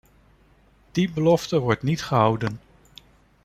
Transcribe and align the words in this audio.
Die 0.95 1.07
belofte 1.11 1.59
wordt 1.59 1.83
niet 1.83 2.03
gehouden. 2.03 2.59